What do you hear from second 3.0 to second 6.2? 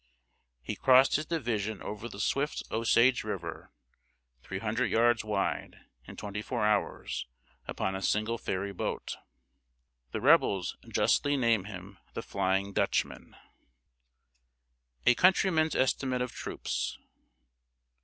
River three hundred yards wide in